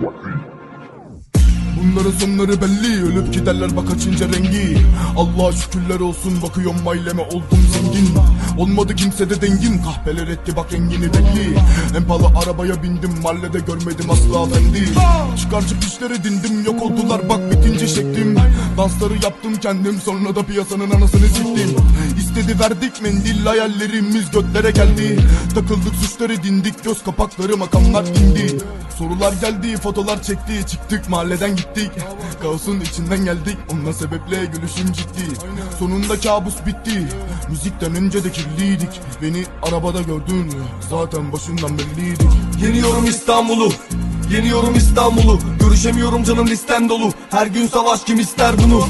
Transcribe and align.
Voici 0.00 0.61
Onların 1.92 2.10
sonları 2.10 2.60
belli 2.60 3.04
Ölüp 3.04 3.32
giderler 3.32 3.76
bak 3.76 3.90
açınca 3.96 4.28
rengi. 4.28 4.76
Allah'a 5.16 5.52
şükürler 5.52 6.00
olsun 6.00 6.42
bakıyorum 6.42 6.88
aileme 6.88 7.22
oldum 7.22 7.66
zengin. 7.72 8.08
Olmadı 8.58 8.94
kimse 8.94 9.30
de 9.30 9.40
dengin 9.40 9.82
Kahpeler 9.82 10.28
etti 10.28 10.56
bak 10.56 10.72
rengini 10.72 11.12
belli. 11.12 11.58
En 11.96 12.04
pahalı 12.04 12.26
arabaya 12.26 12.82
bindim 12.82 13.10
mahallede 13.22 13.58
görmedim 13.58 14.10
asla 14.10 14.46
efendi 14.46 14.88
Çıkarcık 15.36 15.84
işlere 15.84 16.24
dindim 16.24 16.64
yok 16.64 16.82
oldular 16.82 17.28
bak 17.28 17.52
bitince 17.52 17.88
şeklim 17.88 18.36
Dansları 18.76 19.14
yaptım 19.14 19.56
kendim 19.56 20.00
sonra 20.00 20.36
da 20.36 20.42
piyasanın 20.42 20.90
anasını 20.90 21.26
siktim 21.26 21.76
İstedi 22.18 22.60
verdik 22.60 23.02
mendil 23.02 23.46
hayallerimiz 23.46 24.30
götlere 24.30 24.70
geldi. 24.70 25.18
Takıldık 25.54 25.94
suçları 25.94 26.42
dindik 26.42 26.84
göz 26.84 27.04
kapakları 27.04 27.56
makamlar 27.56 28.04
indi. 28.04 28.58
Sorular 28.98 29.32
geldi 29.32 29.76
fotolar 29.76 30.22
çekti 30.22 30.66
çıktık 30.70 31.08
mahalleden 31.08 31.56
gittik 31.84 32.42
Kaosun 32.42 32.80
içinden 32.80 33.24
geldik. 33.24 33.56
Onunla 33.72 33.92
sebeple 33.92 34.44
gülüşüm 34.44 34.92
ciddi. 34.92 35.36
Sonunda 35.78 36.20
kabus 36.20 36.54
bitti. 36.66 37.08
Müzikten 37.50 37.94
önce 37.94 38.24
de 38.24 38.32
kirliydik. 38.32 39.00
Beni 39.22 39.44
arabada 39.62 40.02
gördün. 40.02 40.52
Zaten 40.90 41.32
başından 41.32 41.78
belliydik. 41.78 42.28
Yeniyorum 42.62 43.04
İstanbul'u. 43.04 43.72
Yeniyorum 44.32 44.74
İstanbul'u. 44.74 45.38
Görüşemiyorum 45.60 46.24
canım 46.24 46.46
listem 46.46 46.88
dolu. 46.88 47.12
Her 47.30 47.46
gün 47.46 47.66
savaş 47.66 48.04
kim 48.04 48.20
ister 48.20 48.54
bunu? 48.64 48.84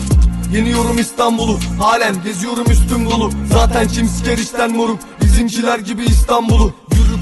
Yeniyorum 0.54 0.98
İstanbul'u. 0.98 1.58
Halen 1.78 2.22
geziyorum 2.22 2.70
üstüm 2.70 3.10
dolu. 3.10 3.30
Zaten 3.52 3.88
kim 3.88 4.06
siker 4.08 4.38
işten 4.38 4.76
moruk. 4.76 4.98
Bizimkiler 5.22 5.78
gibi 5.78 6.04
İstanbul'u 6.04 6.74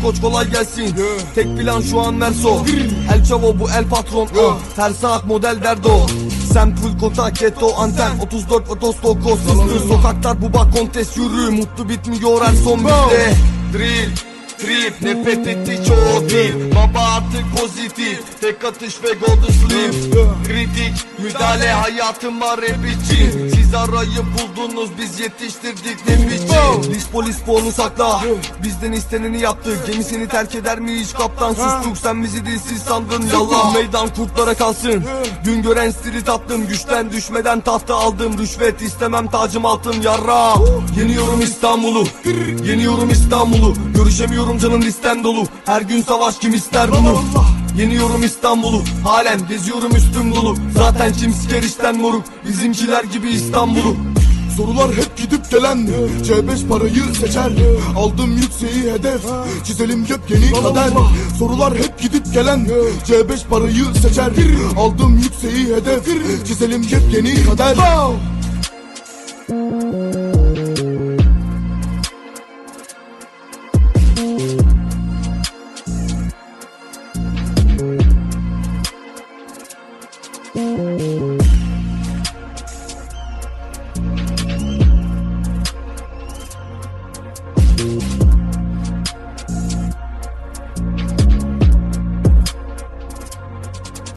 koç 0.02 0.20
kolay 0.20 0.50
gelsin. 0.50 0.96
Tek 1.34 1.58
plan 1.58 1.80
şu 1.80 2.00
an 2.00 2.14
Merso. 2.14 2.64
El 3.14 3.24
Chavo 3.24 3.58
bu 3.58 3.70
el 3.70 3.88
patron. 3.88 4.28
Ah. 4.38 4.58
Her 4.76 4.90
saat 4.90 5.24
model 5.24 5.62
derdo. 5.62 6.06
Sen 6.52 6.76
full 6.76 6.98
kontak 6.98 7.40
ghetto 7.40 7.74
anten. 7.76 8.10
34 8.20 8.70
otostoko 8.70 9.36
sızlı 9.36 9.88
Sokaklar 9.88 10.42
bu 10.42 10.52
bak 10.52 10.72
kontes 10.72 11.16
yürü. 11.16 11.50
Mutlu 11.50 11.88
bitmiyor 11.88 12.42
her 12.42 12.54
son 12.54 12.78
bizde 12.78 13.34
Drill 13.72 14.10
Trip 14.60 15.02
nefret 15.02 15.46
etti 15.46 15.80
çoğu 15.88 16.30
değil 16.30 16.54
Baba 16.70 17.00
artık 17.00 17.60
pozitif. 17.60 18.40
Tek 18.40 18.64
atış 18.64 19.02
ve 19.02 19.08
golden 19.08 19.52
sleeve 19.52 20.28
Kritik 20.44 21.06
müdahale 21.18 21.70
hayatıma 21.72 22.56
rap 22.58 22.84
için 22.86 23.59
Siz 23.70 23.78
arayıp 23.78 24.24
buldunuz 24.56 24.90
biz 24.98 25.20
yetiştirdik 25.20 26.08
ne 26.08 26.26
biçim 26.26 26.92
Biz 26.94 27.06
polis 27.06 27.38
puanı 27.38 27.72
sakla. 27.72 28.22
Bizden 28.62 28.92
isteneni 28.92 29.40
yaptık 29.40 29.86
Gemisini 29.86 30.28
terk 30.28 30.54
eder 30.54 30.80
mi 30.80 31.00
hiç 31.00 31.12
kaptan? 31.12 31.54
Sustuk 31.54 31.98
sen 32.02 32.22
bizi 32.22 32.46
dilsiz 32.46 32.82
sandın. 32.82 33.26
Yallah 33.32 33.74
meydan 33.74 34.08
kurtlara 34.08 34.54
kalsın. 34.54 35.04
Gün 35.44 35.62
gören 35.62 35.90
street 35.90 36.28
attım 36.28 36.66
Güçten 36.66 37.10
düşmeden 37.10 37.60
tahta 37.60 37.94
aldım. 37.94 38.38
Rüşvet 38.38 38.82
istemem 38.82 39.26
tacım 39.30 39.66
altın. 39.66 40.02
Yarra! 40.02 40.54
Yeniyorum 40.98 41.40
İstanbul'u. 41.40 42.04
Yeniyorum 42.64 43.10
İstanbul'u. 43.10 43.74
Görüşemiyorum 43.94 44.58
canım 44.58 44.82
listem 44.82 45.24
dolu. 45.24 45.44
Her 45.64 45.82
gün 45.82 46.02
savaş 46.02 46.38
kim 46.38 46.54
ister 46.54 46.92
bunu 46.92 47.22
Yeniyorum 47.76 48.22
İstanbul'u 48.22 48.82
Halen 49.04 49.48
geziyorum 49.48 49.96
üstüm 49.96 50.34
dolu 50.34 50.56
Zaten 50.76 51.12
kim 51.12 51.34
işten 51.64 51.96
moruk 51.96 52.24
Bizimkiler 52.48 53.04
gibi 53.04 53.28
İstanbul'u. 53.30 53.96
Sorular 54.56 54.90
hep 54.92 55.16
gidip 55.16 55.50
gelen 55.50 55.88
C5 56.22 56.68
parayı 56.68 57.14
seçer. 57.20 57.52
Aldım 57.96 58.36
yükseği 58.36 58.92
hedef 58.92 59.22
Çizelim 59.64 60.00
yepyeni 60.00 60.62
kader. 60.62 60.90
Sorular 61.38 61.74
hep 61.74 62.00
gidip 62.00 62.32
gelen 62.34 62.68
C5 63.06 63.46
parayı 63.50 63.84
seçer. 64.02 64.32
Aldım 64.78 65.18
yükseği 65.18 65.66
hedef 65.76 66.04
Çizelim 66.46 66.82
yepyeni 66.82 67.44
kader 67.44 67.76
Thank 80.52 81.40